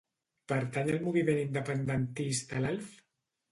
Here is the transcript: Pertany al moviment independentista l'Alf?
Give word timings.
Pertany 0.51 0.89
al 0.93 0.97
moviment 1.09 1.43
independentista 1.43 2.65
l'Alf? 2.67 2.99